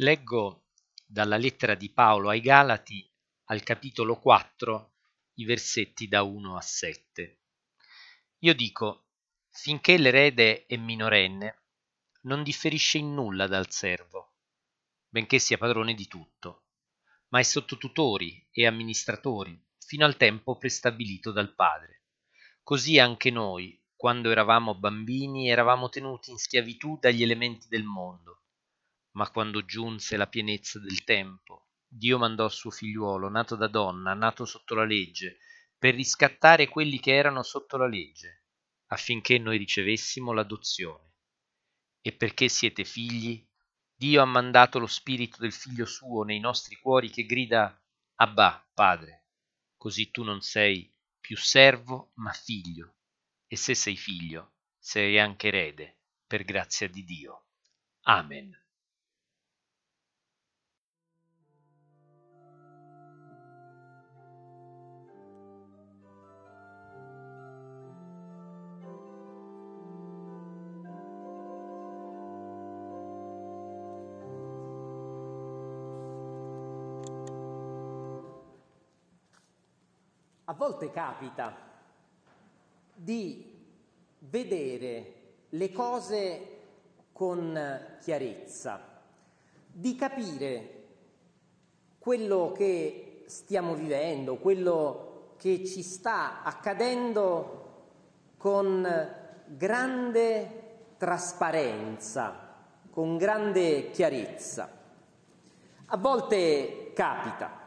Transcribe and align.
Leggo 0.00 0.68
dalla 1.04 1.36
lettera 1.36 1.74
di 1.74 1.90
Paolo 1.90 2.30
ai 2.30 2.40
Galati 2.40 3.06
al 3.48 3.62
capitolo 3.62 4.18
4 4.18 4.94
i 5.34 5.44
versetti 5.44 6.08
da 6.08 6.22
1 6.22 6.56
a 6.56 6.60
7. 6.62 7.40
Io 8.38 8.54
dico, 8.54 9.08
finché 9.50 9.98
l'erede 9.98 10.64
è 10.64 10.78
minorenne, 10.78 11.64
non 12.22 12.42
differisce 12.42 12.96
in 12.96 13.12
nulla 13.12 13.46
dal 13.46 13.70
servo, 13.70 14.36
benché 15.06 15.38
sia 15.38 15.58
padrone 15.58 15.92
di 15.92 16.08
tutto, 16.08 16.68
ma 17.28 17.40
è 17.40 17.42
sotto 17.42 17.76
tutori 17.76 18.48
e 18.50 18.66
amministratori 18.66 19.62
fino 19.76 20.06
al 20.06 20.16
tempo 20.16 20.56
prestabilito 20.56 21.30
dal 21.30 21.54
padre. 21.54 22.04
Così 22.62 22.98
anche 22.98 23.30
noi, 23.30 23.78
quando 23.94 24.30
eravamo 24.30 24.74
bambini, 24.74 25.50
eravamo 25.50 25.90
tenuti 25.90 26.30
in 26.30 26.38
schiavitù 26.38 26.96
dagli 26.98 27.22
elementi 27.22 27.68
del 27.68 27.84
mondo 27.84 28.39
ma 29.12 29.30
quando 29.30 29.64
giunse 29.64 30.16
la 30.16 30.26
pienezza 30.26 30.78
del 30.78 31.04
tempo, 31.04 31.68
Dio 31.86 32.18
mandò 32.18 32.48
suo 32.48 32.70
figliuolo, 32.70 33.28
nato 33.28 33.56
da 33.56 33.66
donna, 33.66 34.14
nato 34.14 34.44
sotto 34.44 34.74
la 34.74 34.84
legge, 34.84 35.38
per 35.76 35.94
riscattare 35.94 36.68
quelli 36.68 37.00
che 37.00 37.14
erano 37.14 37.42
sotto 37.42 37.76
la 37.76 37.88
legge, 37.88 38.44
affinché 38.86 39.38
noi 39.38 39.58
ricevessimo 39.58 40.32
l'adozione. 40.32 41.14
E 42.00 42.12
perché 42.12 42.48
siete 42.48 42.84
figli, 42.84 43.44
Dio 43.92 44.22
ha 44.22 44.26
mandato 44.26 44.78
lo 44.78 44.86
spirito 44.86 45.38
del 45.40 45.52
figlio 45.52 45.84
suo 45.84 46.22
nei 46.22 46.38
nostri 46.38 46.76
cuori 46.76 47.10
che 47.10 47.24
grida 47.24 47.78
Abba, 48.16 48.66
Padre. 48.72 49.28
Così 49.76 50.10
tu 50.10 50.22
non 50.22 50.40
sei 50.42 50.94
più 51.18 51.36
servo, 51.36 52.12
ma 52.14 52.32
figlio. 52.32 52.96
E 53.46 53.56
se 53.56 53.74
sei 53.74 53.96
figlio, 53.96 54.56
sei 54.78 55.18
anche 55.18 55.48
erede, 55.48 56.00
per 56.26 56.44
grazia 56.44 56.88
di 56.88 57.04
Dio. 57.04 57.46
Amen. 58.02 58.59
A 80.50 80.54
volte 80.54 80.90
capita 80.90 81.54
di 82.92 83.56
vedere 84.18 85.12
le 85.50 85.70
cose 85.70 86.58
con 87.12 87.96
chiarezza, 88.00 88.80
di 89.70 89.94
capire 89.94 90.86
quello 92.00 92.50
che 92.50 93.26
stiamo 93.28 93.74
vivendo, 93.74 94.38
quello 94.38 95.34
che 95.36 95.64
ci 95.64 95.84
sta 95.84 96.42
accadendo 96.42 97.84
con 98.36 99.08
grande 99.46 100.94
trasparenza, 100.96 102.56
con 102.90 103.18
grande 103.18 103.92
chiarezza. 103.92 104.68
A 105.86 105.96
volte 105.96 106.90
capita. 106.92 107.58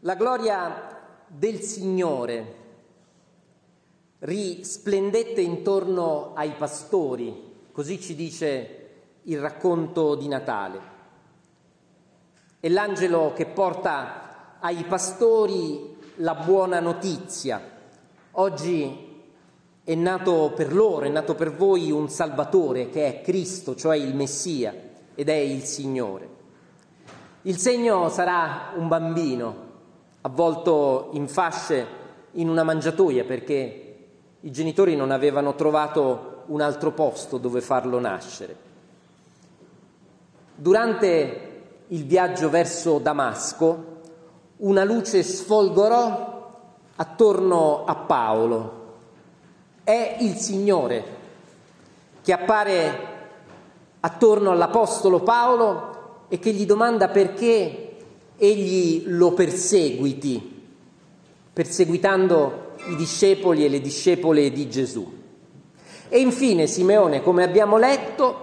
La 0.00 0.14
gloria 0.14 1.02
del 1.26 1.60
Signore 1.60 2.62
risplendette 4.20 5.40
intorno 5.40 6.32
ai 6.34 6.52
pastori, 6.52 7.52
così 7.72 8.00
ci 8.00 8.14
dice 8.14 8.78
il 9.24 9.40
racconto 9.40 10.14
di 10.14 10.28
Natale. 10.28 10.92
È 12.60 12.68
l'angelo 12.68 13.32
che 13.34 13.46
porta 13.46 14.56
ai 14.60 14.84
pastori 14.84 15.96
la 16.16 16.34
buona 16.34 16.80
notizia. 16.80 17.60
Oggi 18.32 19.22
è 19.84 19.94
nato 19.94 20.52
per 20.54 20.72
loro, 20.72 21.04
è 21.04 21.10
nato 21.10 21.34
per 21.34 21.54
voi 21.54 21.90
un 21.90 22.08
Salvatore 22.08 22.88
che 22.88 23.06
è 23.06 23.20
Cristo, 23.20 23.74
cioè 23.74 23.96
il 23.96 24.14
Messia, 24.14 24.74
ed 25.14 25.28
è 25.28 25.34
il 25.34 25.62
Signore. 25.64 26.28
Il 27.42 27.58
segno 27.58 28.08
sarà 28.08 28.72
un 28.76 28.88
bambino, 28.88 29.63
avvolto 30.26 31.10
in 31.12 31.28
fasce 31.28 31.86
in 32.32 32.48
una 32.48 32.62
mangiatoia 32.62 33.24
perché 33.24 33.96
i 34.40 34.50
genitori 34.50 34.96
non 34.96 35.10
avevano 35.10 35.54
trovato 35.54 36.44
un 36.46 36.60
altro 36.60 36.92
posto 36.92 37.38
dove 37.38 37.60
farlo 37.60 37.98
nascere. 38.00 38.56
Durante 40.54 41.52
il 41.88 42.04
viaggio 42.04 42.48
verso 42.48 42.98
Damasco 42.98 43.92
una 44.58 44.84
luce 44.84 45.22
sfolgorò 45.22 46.52
attorno 46.96 47.84
a 47.84 47.94
Paolo. 47.94 48.82
È 49.84 50.16
il 50.20 50.36
Signore 50.36 51.04
che 52.22 52.32
appare 52.32 53.12
attorno 54.00 54.52
all'Apostolo 54.52 55.20
Paolo 55.20 56.26
e 56.28 56.38
che 56.38 56.52
gli 56.52 56.64
domanda 56.64 57.08
perché 57.08 57.93
egli 58.36 59.04
lo 59.06 59.32
perseguiti, 59.32 60.62
perseguitando 61.52 62.72
i 62.90 62.96
discepoli 62.96 63.64
e 63.64 63.68
le 63.68 63.80
discepole 63.80 64.50
di 64.50 64.68
Gesù. 64.68 65.12
E 66.08 66.18
infine 66.20 66.66
Simeone, 66.66 67.22
come 67.22 67.42
abbiamo 67.42 67.76
letto, 67.76 68.42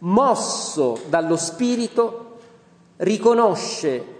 mosso 0.00 0.98
dallo 1.08 1.36
Spirito, 1.36 2.36
riconosce 2.98 4.12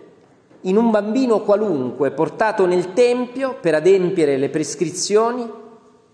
in 0.63 0.77
un 0.77 0.91
bambino 0.91 1.43
qualunque 1.43 2.11
portato 2.11 2.67
nel 2.67 2.93
Tempio 2.93 3.57
per 3.61 3.75
adempiere 3.75 4.37
le 4.37 4.49
prescrizioni, 4.49 5.49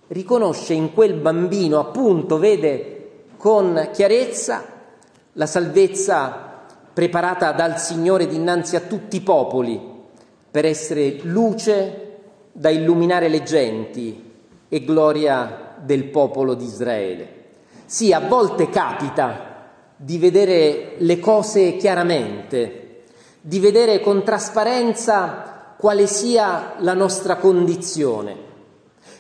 riconosce 0.09 0.75
in 0.75 0.93
quel 0.93 1.15
bambino, 1.15 1.79
appunto, 1.79 2.39
vede 2.39 2.97
con 3.37 3.91
chiarezza 3.93 4.65
la 5.35 5.47
salvezza 5.47 6.50
preparata 6.93 7.53
dal 7.53 7.79
Signore 7.79 8.27
dinanzi 8.27 8.77
a 8.77 8.81
tutti 8.81 9.17
i 9.17 9.21
popoli 9.21 9.81
per 10.51 10.65
essere 10.65 11.19
luce 11.23 12.19
da 12.53 12.69
illuminare 12.71 13.29
le 13.29 13.43
genti 13.43 14.33
e 14.69 14.85
gloria 14.85 15.75
del 15.79 16.05
popolo 16.05 16.55
di 16.55 16.65
Israele. 16.65 17.39
Sì, 17.87 18.13
a 18.13 18.21
volte 18.21 18.69
capita 18.69 19.69
di 19.97 20.19
vedere 20.19 20.95
le 20.99 21.19
cose 21.19 21.77
chiaramente, 21.77 23.03
di 23.41 23.59
vedere 23.59 24.01
con 24.01 24.23
trasparenza 24.23 25.75
quale 25.77 26.07
sia 26.07 26.75
la 26.79 26.95
nostra 26.95 27.37
condizione. 27.37 28.49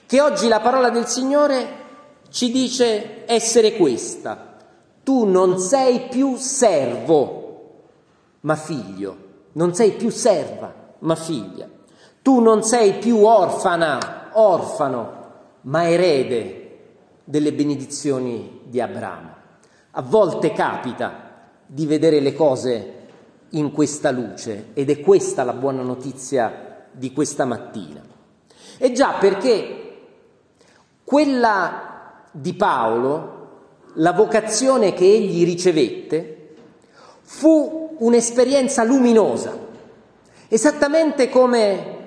Che 0.06 0.20
oggi 0.20 0.48
la 0.48 0.60
parola 0.60 0.90
del 0.90 1.06
Signore 1.06 1.78
ci 2.30 2.50
dice 2.50 3.24
essere 3.26 3.76
questa. 3.76 4.56
Tu 5.02 5.24
non 5.24 5.58
sei 5.58 6.08
più 6.08 6.36
servo 6.36 7.39
ma 8.40 8.56
figlio. 8.56 9.28
Non 9.52 9.74
sei 9.74 9.92
più 9.92 10.10
serva, 10.10 10.72
ma 11.00 11.14
figlia. 11.14 11.68
Tu 12.22 12.40
non 12.40 12.62
sei 12.62 12.94
più 12.94 13.24
orfana, 13.24 14.30
orfano, 14.32 15.18
ma 15.62 15.88
erede 15.88 16.78
delle 17.24 17.52
benedizioni 17.52 18.62
di 18.64 18.80
Abramo. 18.80 19.34
A 19.92 20.02
volte 20.02 20.52
capita 20.52 21.28
di 21.66 21.86
vedere 21.86 22.20
le 22.20 22.34
cose 22.34 22.94
in 23.50 23.72
questa 23.72 24.10
luce 24.10 24.68
ed 24.74 24.90
è 24.90 25.00
questa 25.00 25.44
la 25.44 25.52
buona 25.52 25.82
notizia 25.82 26.86
di 26.92 27.12
questa 27.12 27.44
mattina. 27.44 28.00
E 28.78 28.92
già 28.92 29.14
perché 29.18 29.80
quella 31.04 32.22
di 32.30 32.54
Paolo, 32.54 33.38
la 33.94 34.12
vocazione 34.12 34.92
che 34.92 35.04
egli 35.04 35.44
ricevette, 35.44 36.54
fu 37.22 37.79
un'esperienza 38.00 38.84
luminosa, 38.84 39.56
esattamente 40.48 41.28
come 41.28 41.98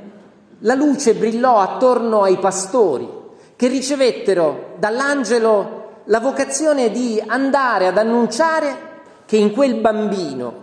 la 0.60 0.76
luce 0.76 1.14
brillò 1.14 1.60
attorno 1.60 2.24
ai 2.24 2.38
pastori 2.38 3.08
che 3.56 3.68
ricevettero 3.68 4.76
dall'angelo 4.78 6.02
la 6.06 6.20
vocazione 6.20 6.90
di 6.90 7.22
andare 7.26 7.88
ad 7.88 7.98
annunciare 7.98 8.92
che 9.26 9.38
in 9.38 9.52
quel 9.52 9.80
bambino 9.80 10.62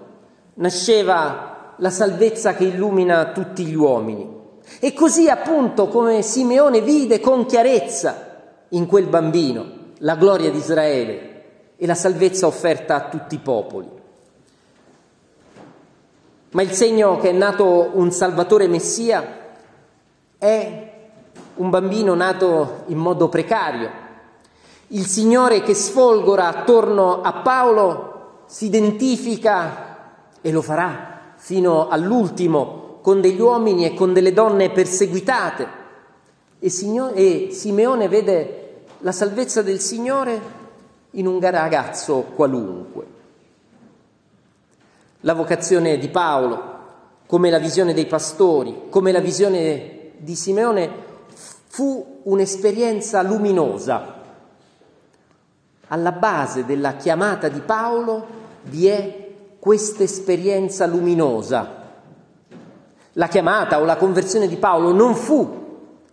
nasceva 0.55 1.75
la 1.77 1.91
salvezza 1.91 2.55
che 2.55 2.65
illumina 2.65 3.33
tutti 3.33 3.65
gli 3.65 3.75
uomini. 3.75 4.39
E 4.81 4.93
così 4.93 5.29
appunto 5.29 5.89
come 5.89 6.23
Simeone 6.23 6.81
vide 6.81 7.21
con 7.21 7.47
chiarezza 7.47 8.29
in 8.71 8.87
quel 8.87 9.07
bambino 9.07 9.79
la 9.99 10.17
gloria 10.17 10.51
di 10.51 10.59
Israele 10.59 11.75
e 11.77 11.87
la 11.87 11.95
salvezza 11.95 12.47
offerta 12.47 12.97
a 12.97 13.09
tutti 13.09 13.37
i 13.37 13.39
popoli. 13.39 14.00
Ma 16.53 16.63
il 16.63 16.73
segno 16.73 17.17
che 17.19 17.31
è 17.31 17.33
nato 17.33 17.91
un 17.93 18.11
Salvatore 18.11 18.67
Messia 18.67 19.39
è 20.37 20.93
un 21.55 21.71
bambino 21.71 22.15
nato 22.15 22.83
in 22.87 22.99
modo 22.99 23.29
precario. 23.29 23.89
Il 24.89 25.07
Signore 25.07 25.63
che 25.63 25.75
sfolgora 25.75 26.49
attorno 26.49 27.21
a 27.23 27.35
Paolo 27.35 28.43
si 28.47 28.67
identifica 28.67 29.99
e 30.41 30.51
lo 30.51 30.61
farà 30.61 31.35
fino 31.37 31.87
all'ultimo 31.87 32.99
con 33.01 33.21
degli 33.21 33.41
uomini 33.41 33.85
e 33.85 33.95
con 33.95 34.13
delle 34.13 34.33
donne 34.33 34.71
perseguitate. 34.71 35.69
E, 36.59 36.69
Simeone 36.69 38.09
vede 38.09 38.87
la 38.99 39.13
salvezza 39.13 39.63
del 39.63 39.79
Signore 39.79 40.41
in 41.13 41.29
un 41.29 41.39
ragazzo 41.41 42.27
qualunque. 42.35 43.19
La 45.21 45.35
vocazione 45.35 45.99
di 45.99 46.09
Paolo, 46.09 46.79
come 47.27 47.51
la 47.51 47.59
visione 47.59 47.95
dei 47.95 48.07
pastori, 48.07 48.85
come 48.89 49.13
la 49.13 49.21
visione 49.21 50.13
di 50.17 50.35
Simeone, 50.35 50.91
fu 51.69 52.21
un'esperienza 52.25 53.23
luminosa. 53.23 54.19
Alla 55.89 56.13
base 56.13 56.65
della 56.65 56.95
chiamata 56.95 57.49
di 57.49 57.61
Paolo 57.61 58.27
vi 58.63 58.87
è 58.87 59.29
questa 59.59 60.03
esperienza 60.03 60.87
luminosa. 60.87 61.79
La 63.15 63.29
chiamata 63.29 63.81
o 63.81 63.85
la 63.85 63.97
conversione 63.97 64.49
di 64.49 64.57
Paolo 64.57 64.93
non 64.93 65.15
fu 65.15 65.59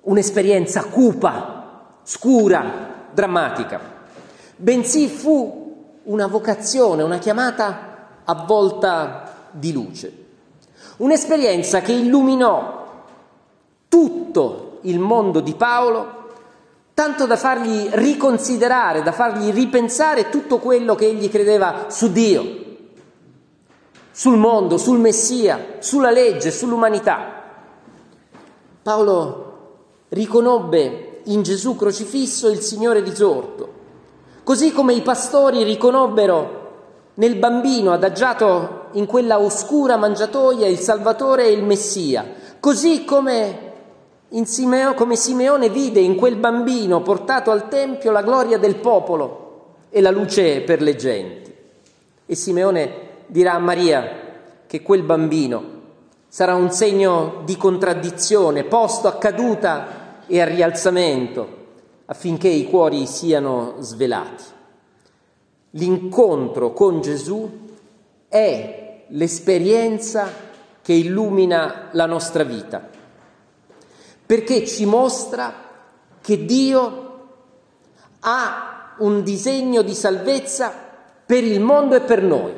un'esperienza 0.01 0.83
cupa, 0.85 1.95
scura, 2.03 2.95
drammatica 3.13 3.95
bensì 4.57 5.07
fu 5.07 5.65
una 6.03 6.27
vocazione, 6.27 7.03
una 7.03 7.19
chiamata 7.19 7.86
avvolta 8.27 9.49
di 9.51 9.71
luce. 9.73 10.25
Un'esperienza 10.97 11.81
che 11.81 11.91
illuminò 11.91 12.85
tutto 13.87 14.79
il 14.81 14.99
mondo 14.99 15.39
di 15.39 15.53
Paolo, 15.53 16.15
tanto 16.93 17.25
da 17.25 17.35
fargli 17.35 17.89
riconsiderare, 17.91 19.03
da 19.03 19.11
fargli 19.11 19.51
ripensare 19.51 20.29
tutto 20.29 20.59
quello 20.59 20.95
che 20.95 21.05
egli 21.05 21.29
credeva 21.29 21.85
su 21.89 22.11
Dio, 22.11 22.65
sul 24.11 24.37
mondo, 24.37 24.77
sul 24.77 24.99
Messia, 24.99 25.75
sulla 25.79 26.11
legge, 26.11 26.51
sull'umanità. 26.51 27.43
Paolo 28.81 29.45
riconobbe 30.09 31.21
in 31.25 31.43
Gesù 31.43 31.75
crocifisso 31.75 32.49
il 32.49 32.61
Signore 32.61 33.01
risorto 33.01 33.75
Così 34.47 34.71
come 34.71 34.93
i 34.93 35.01
pastori 35.01 35.63
riconobbero 35.63 36.56
nel 37.17 37.35
bambino 37.35 37.93
adagiato 37.93 38.89
in 38.93 39.05
quella 39.05 39.39
oscura 39.39 39.97
mangiatoia 39.97 40.67
il 40.67 40.77
Salvatore 40.77 41.45
e 41.45 41.51
il 41.51 41.63
Messia, 41.63 42.25
così 42.59 43.05
come, 43.05 43.71
Simeo, 44.43 44.93
come 44.93 45.15
Simeone 45.15 45.69
vide 45.69 45.99
in 45.99 46.15
quel 46.15 46.35
bambino 46.35 47.01
portato 47.01 47.49
al 47.49 47.69
Tempio 47.69 48.11
la 48.11 48.21
gloria 48.21 48.57
del 48.59 48.75
popolo 48.75 49.45
e 49.89 50.01
la 50.01 50.11
luce 50.11 50.61
per 50.61 50.81
le 50.81 50.95
genti. 50.95 51.55
E 52.25 52.35
Simeone 52.35 52.91
dirà 53.25 53.53
a 53.53 53.59
Maria 53.59 54.25
che 54.67 54.81
quel 54.83 55.01
bambino 55.01 55.75
sarà 56.27 56.53
un 56.53 56.69
segno 56.69 57.41
di 57.45 57.57
contraddizione, 57.57 58.63
posto 58.63 59.07
a 59.07 59.15
caduta 59.15 60.23
e 60.27 60.39
a 60.39 60.45
rialzamento, 60.45 61.47
affinché 62.05 62.49
i 62.49 62.69
cuori 62.69 63.07
siano 63.07 63.75
svelati. 63.79 64.55
L'incontro 65.77 66.73
con 66.73 67.01
Gesù 67.01 67.49
è 68.27 69.03
l'esperienza 69.09 70.27
che 70.81 70.93
illumina 70.93 71.89
la 71.91 72.07
nostra 72.07 72.43
vita, 72.43 72.83
perché 74.25 74.65
ci 74.65 74.85
mostra 74.85 75.53
che 76.19 76.45
Dio 76.45 77.27
ha 78.21 78.95
un 78.99 79.21
disegno 79.21 79.83
di 79.83 79.93
salvezza 79.93 80.73
per 81.23 81.43
il 81.43 81.61
mondo 81.61 81.93
e 81.93 82.01
per 82.01 82.23
noi. 82.23 82.53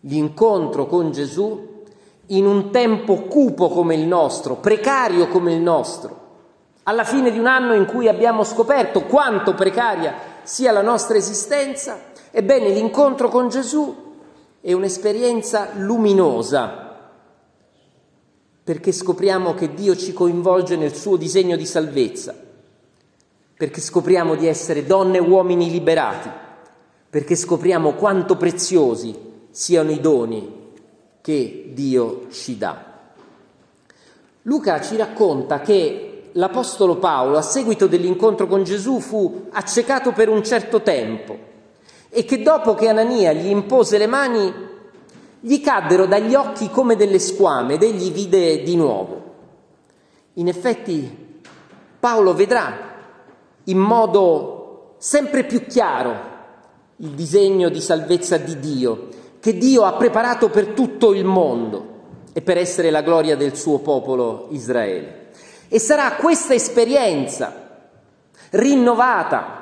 L'incontro 0.00 0.86
con 0.86 1.12
Gesù 1.12 1.82
in 2.28 2.46
un 2.46 2.70
tempo 2.70 3.16
cupo 3.24 3.68
come 3.68 3.96
il 3.96 4.06
nostro, 4.06 4.54
precario 4.56 5.28
come 5.28 5.52
il 5.52 5.60
nostro, 5.60 6.26
alla 6.84 7.04
fine 7.04 7.30
di 7.30 7.38
un 7.38 7.46
anno 7.46 7.74
in 7.74 7.84
cui 7.84 8.08
abbiamo 8.08 8.44
scoperto 8.44 9.02
quanto 9.02 9.52
precaria 9.52 10.27
sia 10.48 10.72
la 10.72 10.80
nostra 10.80 11.18
esistenza, 11.18 12.04
ebbene 12.30 12.70
l'incontro 12.70 13.28
con 13.28 13.50
Gesù 13.50 13.94
è 14.62 14.72
un'esperienza 14.72 15.72
luminosa, 15.74 17.10
perché 18.64 18.90
scopriamo 18.90 19.52
che 19.52 19.74
Dio 19.74 19.94
ci 19.94 20.14
coinvolge 20.14 20.76
nel 20.76 20.94
suo 20.94 21.16
disegno 21.16 21.54
di 21.54 21.66
salvezza, 21.66 22.34
perché 23.58 23.82
scopriamo 23.82 24.36
di 24.36 24.46
essere 24.46 24.86
donne 24.86 25.18
e 25.18 25.20
uomini 25.20 25.70
liberati, 25.70 26.30
perché 27.10 27.36
scopriamo 27.36 27.92
quanto 27.92 28.38
preziosi 28.38 29.14
siano 29.50 29.90
i 29.90 30.00
doni 30.00 30.72
che 31.20 31.72
Dio 31.74 32.28
ci 32.30 32.56
dà. 32.56 32.84
Luca 34.42 34.80
ci 34.80 34.96
racconta 34.96 35.60
che 35.60 36.07
l'Apostolo 36.38 36.96
Paolo, 36.98 37.36
a 37.36 37.42
seguito 37.42 37.88
dell'incontro 37.88 38.46
con 38.46 38.62
Gesù, 38.62 39.00
fu 39.00 39.46
accecato 39.50 40.12
per 40.12 40.28
un 40.28 40.44
certo 40.44 40.82
tempo 40.82 41.36
e 42.08 42.24
che 42.24 42.42
dopo 42.42 42.74
che 42.74 42.88
Anania 42.88 43.32
gli 43.32 43.48
impose 43.48 43.98
le 43.98 44.06
mani, 44.06 44.54
gli 45.40 45.60
caddero 45.60 46.06
dagli 46.06 46.34
occhi 46.36 46.70
come 46.70 46.94
delle 46.94 47.18
squame 47.18 47.74
ed 47.74 47.82
egli 47.82 48.12
vide 48.12 48.62
di 48.62 48.76
nuovo. 48.76 49.22
In 50.34 50.46
effetti 50.46 51.40
Paolo 51.98 52.32
vedrà 52.34 52.86
in 53.64 53.78
modo 53.78 54.94
sempre 54.98 55.42
più 55.42 55.66
chiaro 55.66 56.36
il 56.98 57.10
disegno 57.10 57.68
di 57.68 57.80
salvezza 57.80 58.36
di 58.36 58.60
Dio, 58.60 59.08
che 59.40 59.58
Dio 59.58 59.82
ha 59.82 59.94
preparato 59.94 60.50
per 60.50 60.68
tutto 60.68 61.12
il 61.12 61.24
mondo 61.24 61.96
e 62.32 62.42
per 62.42 62.58
essere 62.58 62.90
la 62.90 63.02
gloria 63.02 63.36
del 63.36 63.56
suo 63.56 63.78
popolo 63.78 64.46
Israele. 64.50 65.17
E 65.68 65.78
sarà 65.78 66.12
questa 66.12 66.54
esperienza 66.54 67.66
rinnovata 68.50 69.58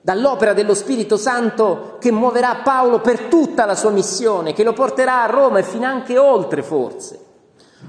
dall'opera 0.00 0.52
dello 0.52 0.74
Spirito 0.74 1.16
Santo 1.16 1.96
che 1.98 2.12
muoverà 2.12 2.56
Paolo 2.56 3.00
per 3.00 3.22
tutta 3.22 3.64
la 3.64 3.74
sua 3.74 3.90
missione, 3.90 4.52
che 4.52 4.64
lo 4.64 4.72
porterà 4.72 5.22
a 5.22 5.26
Roma 5.26 5.60
e 5.60 5.62
fino 5.62 5.86
anche 5.86 6.18
oltre 6.18 6.62
forse. 6.62 7.18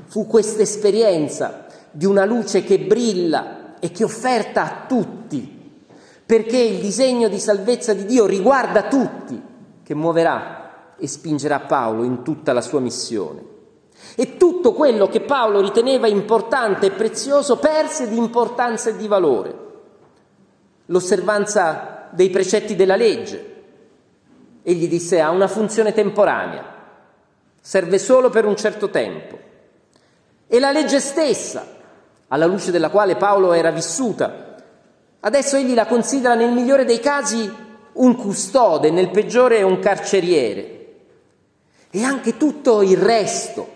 Fu 0.06 0.28
questa 0.28 0.62
esperienza 0.62 1.66
di 1.92 2.06
una 2.06 2.26
luce 2.26 2.64
che 2.64 2.80
brilla 2.80 3.76
e 3.80 3.92
che 3.92 4.04
offerta 4.04 4.64
a 4.64 4.86
tutti, 4.88 5.84
perché 6.26 6.58
il 6.58 6.80
disegno 6.80 7.28
di 7.28 7.40
salvezza 7.40 7.94
di 7.94 8.06
Dio 8.06 8.26
riguarda 8.26 8.84
tutti, 8.84 9.42
che 9.84 9.94
muoverà 9.94 10.96
e 10.98 11.08
spingerà 11.08 11.60
Paolo 11.60 12.04
in 12.04 12.24
tutta 12.24 12.54
la 12.54 12.62
sua 12.62 12.80
missione. 12.80 13.55
E 14.16 14.38
tutto 14.38 14.72
quello 14.72 15.08
che 15.08 15.20
Paolo 15.20 15.60
riteneva 15.60 16.08
importante 16.08 16.86
e 16.86 16.92
prezioso 16.92 17.58
perse 17.58 18.08
di 18.08 18.18
importanza 18.18 18.90
e 18.90 18.96
di 18.96 19.08
valore. 19.08 19.64
L'osservanza 20.86 22.08
dei 22.12 22.30
precetti 22.30 22.76
della 22.76 22.96
legge. 22.96 23.54
Egli 24.64 24.88
disse 24.88 25.20
ha 25.20 25.30
una 25.30 25.48
funzione 25.48 25.94
temporanea, 25.94 26.64
serve 27.60 28.00
solo 28.00 28.30
per 28.30 28.46
un 28.46 28.56
certo 28.56 28.90
tempo. 28.90 29.38
E 30.48 30.60
la 30.60 30.72
legge 30.72 31.00
stessa, 31.00 31.66
alla 32.30 32.46
luce 32.46 32.72
della 32.72 32.90
quale 32.90 33.16
Paolo 33.18 33.52
era 33.52 33.72
vissuta, 33.72 34.56
adesso 35.20 35.58
egli 35.58 35.74
la 35.74 35.86
considera 35.86 36.36
nel 36.36 36.52
migliore 36.52 36.86
dei 36.86 37.00
casi 37.00 37.52
un 37.94 38.16
custode, 38.16 38.92
nel 38.92 39.10
peggiore 39.10 39.62
un 39.62 39.80
carceriere. 39.80 40.74
E 41.92 42.04
anche 42.04 42.38
tutto 42.38 42.82
il 42.82 42.98
resto, 42.98 43.68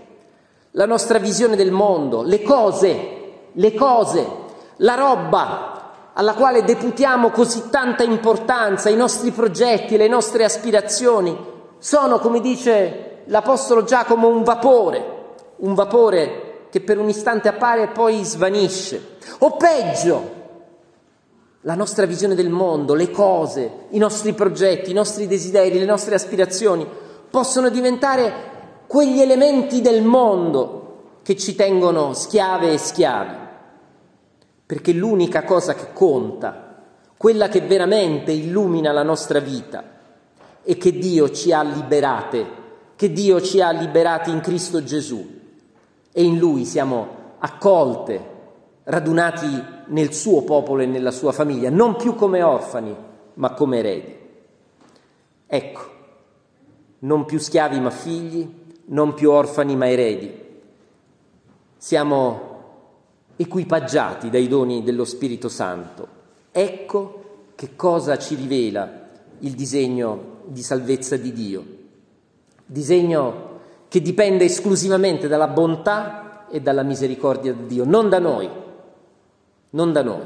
la 0.72 0.86
nostra 0.86 1.20
visione 1.20 1.56
del 1.56 1.72
mondo, 1.72 2.22
le 2.22 2.42
cose, 2.42 3.48
le 3.52 3.74
cose, 3.74 4.28
la 4.78 4.96
roba 4.96 5.78
alla 6.14 6.34
quale 6.34 6.64
deputiamo 6.64 7.30
così 7.30 7.70
tanta 7.70 8.04
importanza, 8.04 8.90
i 8.90 8.96
nostri 8.96 9.32
progetti, 9.32 9.96
le 9.96 10.08
nostre 10.08 10.44
aspirazioni, 10.44 11.36
sono, 11.78 12.20
come 12.20 12.42
dice 12.42 13.22
l'Apostolo 13.26 13.84
Giacomo, 13.84 14.28
un 14.28 14.44
vapore, 14.44 15.18
un 15.58 15.74
vapore 15.74 16.68
che 16.70 16.82
per 16.82 16.98
un 16.98 17.08
istante 17.08 17.48
appare 17.48 17.84
e 17.84 17.88
poi 17.88 18.24
svanisce. 18.24 19.18
O 19.40 19.56
peggio, 19.56 20.38
la 21.62 21.76
nostra 21.76 22.06
visione 22.06 22.36
del 22.36 22.50
mondo, 22.50 22.94
le 22.96 23.12
cose, 23.12 23.86
i 23.90 23.98
nostri 23.98 24.34
progetti, 24.34 24.92
i 24.92 24.96
nostri 24.96 25.26
desideri, 25.26 25.80
le 25.80 25.86
nostre 25.86 26.16
aspirazioni 26.16 26.88
possono 27.30 27.70
diventare 27.70 28.49
quegli 28.90 29.22
elementi 29.22 29.82
del 29.82 30.02
mondo 30.02 31.18
che 31.22 31.38
ci 31.38 31.54
tengono 31.54 32.16
schiave 32.16 32.74
e 32.74 32.80
schiavi, 32.80 33.36
perché 34.66 34.94
l'unica 34.94 35.44
cosa 35.44 35.76
che 35.76 35.94
conta, 35.94 36.82
quella 37.16 37.50
che 37.50 37.62
veramente 37.62 38.32
illumina 38.32 38.92
la 38.92 39.04
nostra 39.04 39.38
vita, 39.38 39.84
è 40.64 40.76
che 40.76 40.98
Dio 40.98 41.30
ci 41.30 41.52
ha 41.52 41.62
liberate, 41.62 42.48
che 42.96 43.12
Dio 43.12 43.40
ci 43.42 43.62
ha 43.62 43.70
liberati 43.70 44.32
in 44.32 44.40
Cristo 44.40 44.84
Gesù 44.84 45.24
e 46.12 46.24
in 46.24 46.40
Lui 46.40 46.66
siamo 46.66 47.36
accolte, 47.38 48.38
radunati 48.86 49.66
nel 49.86 50.14
suo 50.14 50.42
popolo 50.42 50.82
e 50.82 50.88
nella 50.88 51.12
sua 51.12 51.32
famiglia, 51.32 51.70
non 51.70 51.96
più 51.96 52.16
come 52.16 52.42
orfani, 52.42 52.96
ma 53.36 53.54
come 53.54 53.78
eredi. 53.78 54.18
Ecco, 55.46 55.82
non 57.02 57.26
più 57.26 57.38
schiavi 57.38 57.80
ma 57.80 57.92
figli, 57.92 58.59
non 58.90 59.14
più 59.14 59.32
orfani 59.32 59.76
ma 59.76 59.90
eredi. 59.90 60.32
Siamo 61.78 62.48
equipaggiati 63.36 64.30
dai 64.30 64.48
doni 64.48 64.84
dello 64.84 65.06
Spirito 65.06 65.50
Santo. 65.50 66.08
Ecco 66.52 67.24
che 67.56 67.76
cosa 67.76 68.18
ci 68.18 68.36
rivela 68.36 69.08
il 69.40 69.54
disegno 69.54 70.38
di 70.46 70.62
salvezza 70.62 71.16
di 71.18 71.32
Dio. 71.32 71.66
Disegno 72.66 73.48
che 73.88 74.02
dipende 74.02 74.46
esclusivamente 74.46 75.28
dalla 75.28 75.48
bontà 75.48 76.48
e 76.50 76.62
dalla 76.62 76.84
misericordia 76.84 77.54
di 77.54 77.66
Dio, 77.66 77.86
non 77.86 78.10
da 78.10 78.20
noi, 78.20 78.50
non 79.72 79.92
da 79.92 80.04
noi, 80.04 80.26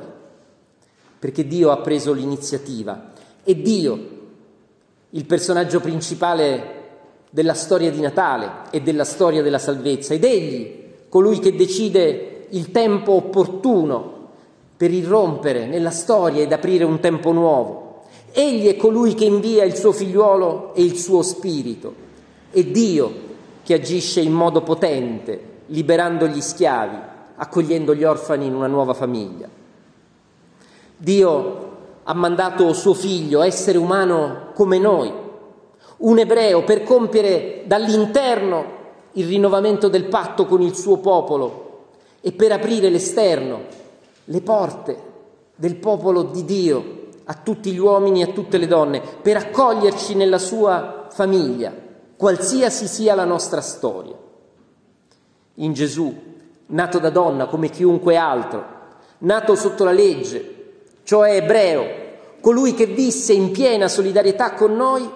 perché 1.20 1.46
Dio 1.48 1.72
ha 1.72 1.77
preso 1.77 2.13
l'iniziativa 2.13 3.12
e 3.43 3.62
Dio, 3.62 4.10
il 5.12 5.25
personaggio 5.25 5.79
principale 5.79 6.83
della 7.34 7.56
storia 7.56 7.90
di 7.90 8.00
Natale 8.00 8.70
e 8.70 8.82
della 8.82 9.04
storia 9.04 9.42
della 9.42 9.58
salvezza, 9.58 10.13
ed 10.13 10.24
egli, 10.24 10.84
colui 11.10 11.40
che 11.40 11.56
decide 11.56 12.46
il 12.52 12.70
tempo 12.70 13.13
opportuno 13.13 14.28
per 14.78 14.92
irrompere 14.92 15.66
nella 15.66 15.90
storia 15.90 16.44
ed 16.44 16.52
aprire 16.52 16.84
un 16.84 17.00
tempo 17.00 17.32
nuovo. 17.32 18.04
Egli 18.32 18.68
è 18.68 18.75
colui 18.75 19.16
che 19.16 19.25
invia 19.25 19.63
il 19.63 19.75
suo 19.75 19.92
figliuolo 19.92 20.75
e 20.75 20.84
il 20.84 20.96
suo 20.96 21.24
spirito. 21.24 21.96
È 22.52 22.63
Dio 22.66 23.12
che 23.63 23.74
agisce 23.74 24.22
in 24.22 24.32
modo 24.32 24.62
potente, 24.62 25.42
liberando 25.68 26.28
gli 26.28 26.40
schiavi, 26.40 26.98
accogliendo 27.38 27.96
gli 27.96 28.04
orfani 28.04 28.46
in 28.46 28.54
una 28.54 28.68
nuova 28.68 28.94
famiglia. 28.94 29.50
Dio 30.96 31.72
ha 32.04 32.13
mandato 32.13 32.74
suo 32.74 32.94
figlio, 32.94 33.42
essere 33.42 33.80
umano 33.80 34.52
come 34.54 34.78
noi, 34.78 35.23
un 35.98 36.20
ebreo, 36.20 36.64
per 36.64 36.84
compiere 36.84 37.64
dall'interno 37.66 38.82
il 39.14 39.28
rinnovamento 39.28 39.88
del 39.88 40.06
patto 40.06 40.46
con 40.46 40.62
il 40.62 40.76
suo 40.76 40.98
popolo 40.98 41.86
e 42.22 42.32
per 42.32 42.52
aprire 42.52 42.90
l'esterno, 42.90 43.62
le 44.26 44.42
porte 44.42 44.98
del 45.56 45.76
popolo 45.76 46.24
di 46.24 46.46
Dio 46.46 47.02
a 47.26 47.36
tutti 47.36 47.72
gli 47.72 47.78
uomini 47.78 48.22
e 48.22 48.24
a 48.24 48.34
tutte 48.34 48.58
le 48.58 48.68
donne, 48.68 49.02
per 49.22 49.38
accoglierci 49.38 50.16
nella 50.16 50.40
sua 50.40 51.08
famiglia 51.10 51.74
qualsiasi 52.16 52.88
sia 52.88 53.16
la 53.16 53.26
nostra 53.26 53.62
storia. 53.62 54.16
In 55.56 55.74
Gesù, 55.74 56.14
nato 56.68 57.00
da 57.00 57.10
donna 57.10 57.48
come 57.48 57.70
chiunque 57.70 58.16
altro, 58.16 58.66
nato 59.20 59.56
sotto 59.56 59.84
la 59.84 59.92
legge, 59.92 60.72
cioè 61.04 61.36
ebreo, 61.36 61.86
colui 62.42 62.74
che 62.74 62.86
visse 62.86 63.34
in 63.34 63.52
piena 63.52 63.88
solidarietà 63.88 64.54
con 64.54 64.76
noi, 64.76 65.10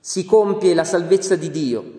si 0.00 0.24
compie 0.24 0.72
la 0.74 0.84
salvezza 0.84 1.36
di 1.36 1.50
Dio 1.50 1.98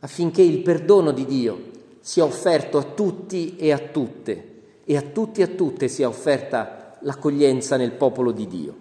affinché 0.00 0.42
il 0.42 0.62
perdono 0.62 1.10
di 1.10 1.24
Dio 1.24 1.70
sia 2.00 2.24
offerto 2.24 2.78
a 2.78 2.82
tutti 2.82 3.56
e 3.56 3.72
a 3.72 3.78
tutte 3.78 4.50
e 4.84 4.96
a 4.96 5.02
tutti 5.02 5.40
e 5.40 5.44
a 5.44 5.48
tutte 5.48 5.88
sia 5.88 6.08
offerta 6.08 6.96
l'accoglienza 7.00 7.76
nel 7.76 7.92
popolo 7.92 8.30
di 8.30 8.46
Dio. 8.46 8.74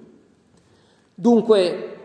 Dunque 1.14 1.98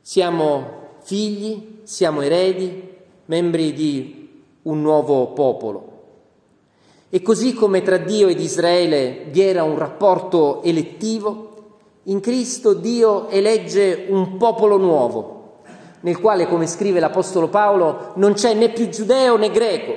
siamo 0.00 0.82
figli, 1.02 1.80
siamo 1.82 2.22
eredi, 2.22 2.82
membri 3.26 3.72
di 3.72 4.42
un 4.62 4.80
nuovo 4.80 5.28
popolo. 5.28 5.92
E 7.10 7.22
così 7.22 7.54
come 7.54 7.82
tra 7.82 7.96
Dio 7.96 8.28
ed 8.28 8.40
Israele 8.40 9.26
vi 9.30 9.40
era 9.40 9.62
un 9.62 9.78
rapporto 9.78 10.62
elettivo, 10.62 11.52
in 12.04 12.20
Cristo 12.20 12.74
Dio 12.74 13.28
elegge 13.28 14.06
un 14.08 14.36
popolo 14.36 14.76
nuovo, 14.76 15.33
nel 16.04 16.18
quale, 16.18 16.46
come 16.46 16.66
scrive 16.66 17.00
l'Apostolo 17.00 17.48
Paolo, 17.48 18.12
non 18.14 18.32
c'è 18.32 18.54
né 18.54 18.70
più 18.70 18.88
giudeo 18.88 19.36
né 19.36 19.50
greco, 19.50 19.92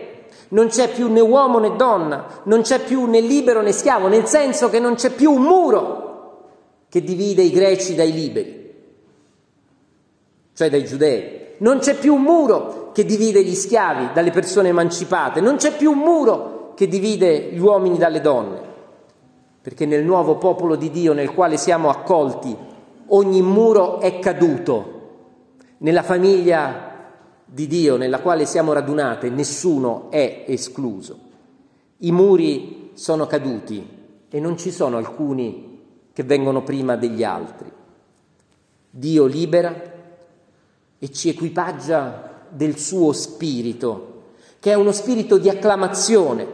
non 0.49 0.67
c'è 0.67 0.89
più 0.89 1.09
né 1.09 1.21
uomo 1.21 1.59
né 1.59 1.75
donna, 1.75 2.25
non 2.43 2.61
c'è 2.61 2.79
più 2.79 3.05
né 3.05 3.21
libero 3.21 3.61
né 3.61 3.71
schiavo, 3.71 4.07
nel 4.07 4.25
senso 4.25 4.69
che 4.69 4.79
non 4.79 4.95
c'è 4.95 5.11
più 5.11 5.31
un 5.31 5.41
muro 5.41 6.47
che 6.89 7.01
divide 7.01 7.41
i 7.41 7.51
greci 7.51 7.95
dai 7.95 8.11
liberi 8.11 8.57
cioè 10.57 10.71
dai 10.71 10.85
giudei. 10.85 11.45
Non 11.59 11.77
c'è 11.77 11.93
più 11.95 12.15
un 12.15 12.23
muro 12.23 12.89
che 12.91 13.05
divide 13.05 13.43
gli 13.43 13.53
schiavi 13.53 14.09
dalle 14.11 14.31
persone 14.31 14.69
emancipate, 14.69 15.39
non 15.39 15.57
c'è 15.57 15.75
più 15.75 15.91
un 15.91 15.99
muro 15.99 16.73
che 16.75 16.87
divide 16.87 17.51
gli 17.51 17.59
uomini 17.59 17.99
dalle 17.99 18.21
donne, 18.21 18.59
perché 19.61 19.85
nel 19.85 20.03
nuovo 20.03 20.37
popolo 20.37 20.75
di 20.75 20.89
Dio 20.89 21.13
nel 21.13 21.31
quale 21.31 21.57
siamo 21.57 21.89
accolti 21.89 22.55
ogni 23.09 23.41
muro 23.43 23.99
è 23.99 24.17
caduto. 24.17 24.95
Nella 25.79 26.03
famiglia 26.03 26.95
di 27.45 27.67
Dio 27.67 27.97
nella 27.97 28.19
quale 28.19 28.45
siamo 28.45 28.73
radunate 28.73 29.29
nessuno 29.29 30.09
è 30.09 30.45
escluso. 30.47 31.19
I 31.99 32.11
muri 32.11 32.91
sono 32.93 33.27
caduti 33.27 33.87
e 34.29 34.39
non 34.39 34.57
ci 34.57 34.71
sono 34.71 34.97
alcuni 34.97 35.81
che 36.11 36.23
vengono 36.23 36.63
prima 36.63 36.95
degli 36.95 37.23
altri. 37.23 37.71
Dio 38.89 39.25
libera 39.25 39.73
e 40.97 41.11
ci 41.11 41.29
equipaggia 41.29 42.45
del 42.49 42.77
suo 42.77 43.13
spirito, 43.13 44.23
che 44.59 44.71
è 44.71 44.75
uno 44.75 44.91
spirito 44.91 45.37
di 45.37 45.47
acclamazione, 45.47 46.47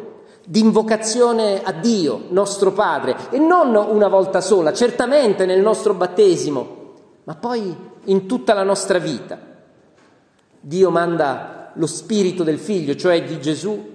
di 0.46 0.60
invocazione 0.60 1.64
a 1.64 1.72
Dio, 1.72 2.24
nostro 2.30 2.74
Padre, 2.74 3.16
e 3.32 3.40
non 3.40 3.74
una 3.74 4.10
volta 4.10 4.42
sola, 4.42 4.74
certamente 4.74 5.46
nel 5.46 5.62
nostro 5.62 5.94
battesimo, 5.94 6.82
ma 7.24 7.36
poi 7.36 7.92
in 8.06 8.26
tutta 8.26 8.54
la 8.54 8.64
nostra 8.64 9.00
vita. 9.00 9.40
Dio 10.60 10.90
manda 10.90 11.72
lo 11.76 11.88
spirito 11.88 12.44
del 12.44 12.60
figlio, 12.60 12.96
cioè 12.96 13.24
di 13.24 13.40
Gesù, 13.40 13.92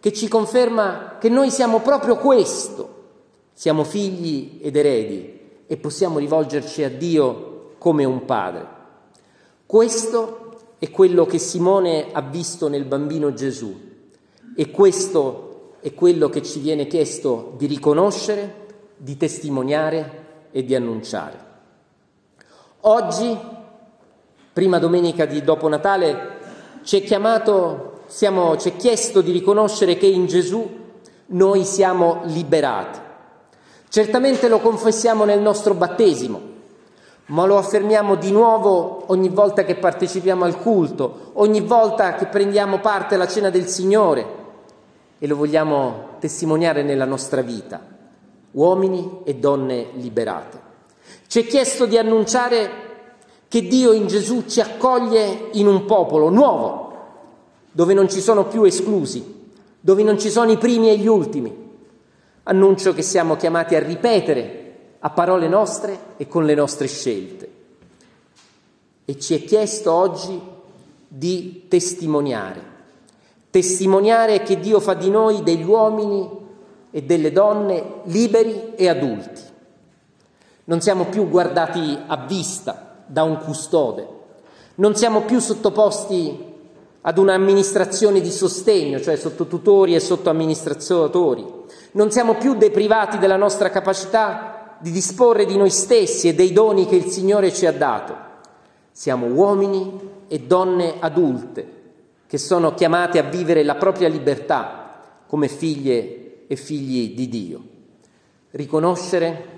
che 0.00 0.12
ci 0.12 0.28
conferma 0.28 1.16
che 1.18 1.28
noi 1.28 1.50
siamo 1.50 1.80
proprio 1.80 2.16
questo, 2.16 2.94
siamo 3.52 3.84
figli 3.84 4.60
ed 4.62 4.76
eredi 4.76 5.40
e 5.66 5.76
possiamo 5.76 6.18
rivolgerci 6.18 6.84
a 6.84 6.90
Dio 6.90 7.74
come 7.78 8.04
un 8.04 8.24
padre. 8.24 8.66
Questo 9.66 10.58
è 10.78 10.90
quello 10.90 11.26
che 11.26 11.38
Simone 11.38 12.12
ha 12.12 12.20
visto 12.20 12.68
nel 12.68 12.84
bambino 12.84 13.32
Gesù 13.32 13.74
e 14.54 14.70
questo 14.70 15.74
è 15.80 15.92
quello 15.94 16.28
che 16.28 16.42
ci 16.42 16.60
viene 16.60 16.86
chiesto 16.86 17.54
di 17.56 17.66
riconoscere, 17.66 18.66
di 18.96 19.16
testimoniare 19.16 20.48
e 20.52 20.64
di 20.64 20.74
annunciare. 20.74 21.44
Oggi, 22.88 23.36
prima 24.52 24.78
domenica 24.78 25.24
di 25.24 25.42
dopo 25.42 25.66
Natale, 25.66 26.38
ci 26.84 27.00
è 27.00 27.02
chiamato, 27.02 28.02
siamo, 28.06 28.56
ci 28.58 28.68
è 28.68 28.76
chiesto 28.76 29.22
di 29.22 29.32
riconoscere 29.32 29.96
che 29.96 30.06
in 30.06 30.26
Gesù 30.26 30.70
noi 31.26 31.64
siamo 31.64 32.20
liberati. 32.26 33.00
Certamente 33.88 34.46
lo 34.46 34.60
confessiamo 34.60 35.24
nel 35.24 35.40
nostro 35.40 35.74
battesimo, 35.74 36.40
ma 37.26 37.44
lo 37.44 37.58
affermiamo 37.58 38.14
di 38.14 38.30
nuovo 38.30 39.02
ogni 39.08 39.30
volta 39.30 39.64
che 39.64 39.74
partecipiamo 39.74 40.44
al 40.44 40.60
culto, 40.60 41.32
ogni 41.32 41.62
volta 41.62 42.14
che 42.14 42.26
prendiamo 42.26 42.78
parte 42.78 43.16
alla 43.16 43.26
cena 43.26 43.50
del 43.50 43.66
Signore 43.66 44.26
e 45.18 45.26
lo 45.26 45.34
vogliamo 45.34 46.10
testimoniare 46.20 46.84
nella 46.84 47.04
nostra 47.04 47.40
vita, 47.40 47.80
uomini 48.52 49.22
e 49.24 49.34
donne 49.34 49.88
liberate. 49.94 50.65
Ci 51.26 51.40
è 51.40 51.46
chiesto 51.46 51.86
di 51.86 51.98
annunciare 51.98 52.84
che 53.48 53.62
Dio 53.62 53.92
in 53.92 54.06
Gesù 54.06 54.44
ci 54.46 54.60
accoglie 54.60 55.48
in 55.52 55.66
un 55.66 55.84
popolo 55.84 56.28
nuovo, 56.28 56.94
dove 57.72 57.94
non 57.94 58.08
ci 58.08 58.20
sono 58.20 58.46
più 58.46 58.62
esclusi, 58.62 59.50
dove 59.80 60.02
non 60.02 60.18
ci 60.18 60.30
sono 60.30 60.50
i 60.50 60.58
primi 60.58 60.88
e 60.88 60.98
gli 60.98 61.06
ultimi. 61.06 61.64
Annuncio 62.44 62.94
che 62.94 63.02
siamo 63.02 63.36
chiamati 63.36 63.74
a 63.74 63.80
ripetere 63.80 64.62
a 65.00 65.10
parole 65.10 65.48
nostre 65.48 65.98
e 66.16 66.26
con 66.26 66.44
le 66.44 66.54
nostre 66.54 66.86
scelte. 66.86 67.50
E 69.04 69.18
ci 69.18 69.34
è 69.34 69.44
chiesto 69.44 69.92
oggi 69.92 70.40
di 71.06 71.66
testimoniare, 71.68 72.60
testimoniare 73.50 74.42
che 74.42 74.58
Dio 74.58 74.80
fa 74.80 74.94
di 74.94 75.10
noi 75.10 75.42
degli 75.42 75.64
uomini 75.64 76.28
e 76.90 77.02
delle 77.02 77.30
donne 77.30 78.00
liberi 78.04 78.74
e 78.74 78.88
adulti. 78.88 79.54
Non 80.68 80.80
siamo 80.80 81.06
più 81.06 81.28
guardati 81.28 81.98
a 82.06 82.16
vista 82.26 83.02
da 83.06 83.22
un 83.22 83.38
custode, 83.38 84.06
non 84.76 84.94
siamo 84.94 85.22
più 85.22 85.38
sottoposti 85.38 86.54
ad 87.02 87.18
un'amministrazione 87.18 88.20
di 88.20 88.30
sostegno, 88.30 89.00
cioè 89.00 89.16
sotto 89.16 89.46
tutori 89.46 89.94
e 89.94 90.00
sotto 90.00 90.28
amministratori, 90.28 91.46
non 91.92 92.10
siamo 92.10 92.34
più 92.34 92.54
deprivati 92.54 93.18
della 93.18 93.36
nostra 93.36 93.70
capacità 93.70 94.76
di 94.80 94.90
disporre 94.90 95.46
di 95.46 95.56
noi 95.56 95.70
stessi 95.70 96.28
e 96.28 96.34
dei 96.34 96.52
doni 96.52 96.86
che 96.86 96.96
il 96.96 97.06
Signore 97.06 97.52
ci 97.52 97.64
ha 97.64 97.72
dato. 97.72 98.14
Siamo 98.90 99.26
uomini 99.26 99.98
e 100.26 100.40
donne 100.40 100.96
adulte 100.98 101.74
che 102.26 102.38
sono 102.38 102.74
chiamate 102.74 103.18
a 103.18 103.22
vivere 103.22 103.62
la 103.62 103.76
propria 103.76 104.08
libertà 104.08 105.00
come 105.26 105.48
figlie 105.48 106.46
e 106.48 106.56
figli 106.56 107.14
di 107.14 107.28
Dio. 107.28 107.62
Riconoscere, 108.50 109.55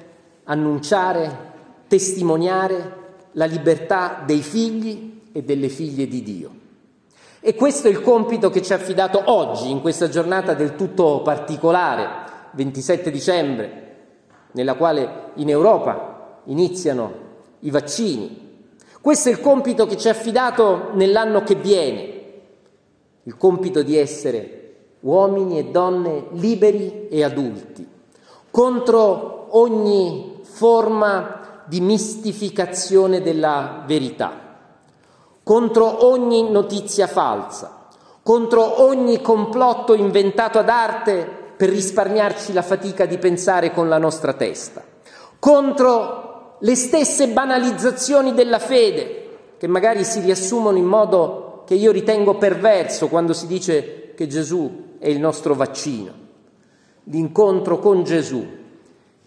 annunciare, 0.50 1.46
testimoniare 1.86 2.96
la 3.32 3.44
libertà 3.44 4.22
dei 4.24 4.42
figli 4.42 5.20
e 5.32 5.42
delle 5.42 5.68
figlie 5.68 6.06
di 6.06 6.22
Dio. 6.22 6.50
E 7.40 7.54
questo 7.54 7.86
è 7.86 7.90
il 7.90 8.00
compito 8.00 8.50
che 8.50 8.62
ci 8.62 8.72
ha 8.72 8.76
affidato 8.76 9.22
oggi, 9.26 9.70
in 9.70 9.80
questa 9.80 10.08
giornata 10.08 10.54
del 10.54 10.74
tutto 10.74 11.22
particolare, 11.22 12.08
27 12.52 13.10
dicembre, 13.10 13.96
nella 14.52 14.74
quale 14.74 15.30
in 15.34 15.48
Europa 15.48 16.40
iniziano 16.44 17.26
i 17.60 17.70
vaccini. 17.70 18.66
Questo 19.00 19.28
è 19.28 19.32
il 19.32 19.40
compito 19.40 19.86
che 19.86 19.96
ci 19.96 20.08
ha 20.08 20.12
affidato 20.12 20.90
nell'anno 20.94 21.42
che 21.42 21.54
viene, 21.54 22.16
il 23.22 23.36
compito 23.36 23.82
di 23.82 23.96
essere 23.96 24.54
uomini 25.00 25.58
e 25.58 25.66
donne 25.66 26.26
liberi 26.32 27.06
e 27.08 27.22
adulti, 27.22 27.86
contro 28.50 29.46
ogni 29.50 30.27
forma 30.58 31.62
di 31.66 31.80
mistificazione 31.80 33.22
della 33.22 33.84
verità, 33.86 34.32
contro 35.44 36.04
ogni 36.04 36.50
notizia 36.50 37.06
falsa, 37.06 37.86
contro 38.24 38.82
ogni 38.82 39.22
complotto 39.22 39.94
inventato 39.94 40.58
ad 40.58 40.68
arte 40.68 41.52
per 41.56 41.68
risparmiarci 41.68 42.52
la 42.52 42.62
fatica 42.62 43.06
di 43.06 43.18
pensare 43.18 43.72
con 43.72 43.88
la 43.88 43.98
nostra 43.98 44.32
testa, 44.32 44.82
contro 45.38 46.56
le 46.58 46.74
stesse 46.74 47.28
banalizzazioni 47.28 48.34
della 48.34 48.58
fede, 48.58 49.54
che 49.58 49.68
magari 49.68 50.02
si 50.02 50.18
riassumono 50.18 50.76
in 50.76 50.86
modo 50.86 51.62
che 51.66 51.74
io 51.74 51.92
ritengo 51.92 52.34
perverso 52.34 53.06
quando 53.06 53.32
si 53.32 53.46
dice 53.46 54.12
che 54.16 54.26
Gesù 54.26 54.96
è 54.98 55.06
il 55.06 55.20
nostro 55.20 55.54
vaccino. 55.54 56.12
L'incontro 57.04 57.78
con 57.78 58.02
Gesù 58.02 58.56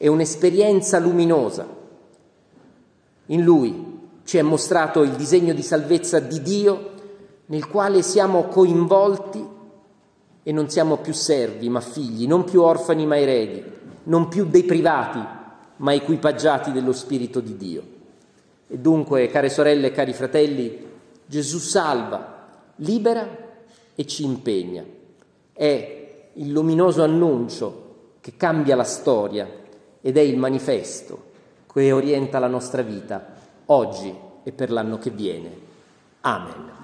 è 0.02 0.08
un'esperienza 0.08 0.98
luminosa. 0.98 1.68
In 3.28 3.44
Lui 3.44 4.00
ci 4.24 4.40
è 4.40 4.42
mostrato 4.42 5.04
il 5.04 5.12
disegno 5.12 5.54
di 5.54 5.62
salvezza 5.62 6.18
di 6.18 6.42
Dio 6.42 6.90
nel 7.46 7.68
quale 7.68 8.02
siamo 8.02 8.46
coinvolti 8.46 9.48
e 10.42 10.52
non 10.52 10.72
siamo 10.72 10.98
più 10.98 11.14
servi 11.14 11.70
ma 11.70 11.82
figli, 11.82 12.26
non 12.26 12.46
più 12.46 12.64
orfani 12.64 13.06
ma 13.06 13.20
eredi, 13.20 13.64
non 14.06 14.28
più 14.28 14.46
deprivati 14.46 15.20
ma 15.76 15.94
equipaggiati 15.94 16.72
dello 16.72 16.94
Spirito 16.94 17.40
di 17.40 17.56
Dio. 17.56 17.84
E 18.70 18.80
dunque, 18.80 19.28
care 19.28 19.50
sorelle 19.50 19.88
e 19.88 19.92
cari 19.92 20.14
fratelli, 20.14 20.84
Gesù 21.28 21.60
salva, 21.60 22.48
libera 22.78 23.28
e 23.94 24.08
ci 24.08 24.24
impegna 24.24 24.84
è 25.54 26.30
il 26.34 26.52
luminoso 26.52 27.04
annuncio 27.04 27.90
che 28.20 28.34
cambia 28.36 28.76
la 28.76 28.84
storia 28.84 29.60
ed 30.02 30.18
è 30.18 30.22
il 30.22 30.38
manifesto 30.38 31.30
che 31.72 31.92
orienta 31.92 32.40
la 32.40 32.48
nostra 32.48 32.82
vita 32.82 33.26
oggi 33.66 34.14
e 34.44 34.52
per 34.52 34.72
l'anno 34.72 34.98
che 34.98 35.10
viene. 35.10 35.70
Amen. 36.22 36.81